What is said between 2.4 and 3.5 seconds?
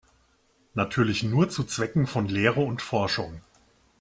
und Forschung.